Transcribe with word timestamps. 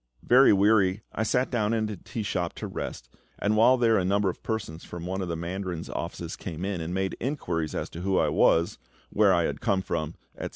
Very 0.23 0.51
weary, 0.51 1.03
I 1.13 1.21
sat 1.21 1.51
down 1.51 1.75
in 1.75 1.87
a 1.87 1.95
tea 1.95 2.23
shop 2.23 2.53
to 2.53 2.65
rest; 2.65 3.07
and 3.37 3.55
while 3.55 3.77
there 3.77 3.99
a 3.99 4.03
number 4.03 4.31
of 4.31 4.41
persons 4.41 4.83
from 4.83 5.05
one 5.05 5.21
of 5.21 5.27
the 5.27 5.35
mandarin's 5.35 5.91
offices 5.91 6.35
came 6.35 6.65
in, 6.65 6.81
and 6.81 6.91
made 6.91 7.15
inquiries 7.19 7.75
as 7.75 7.87
to 7.91 8.01
who 8.01 8.17
I 8.17 8.29
was, 8.29 8.79
where 9.11 9.31
I 9.31 9.43
had 9.43 9.61
come 9.61 9.83
from, 9.83 10.15
etc. 10.35 10.49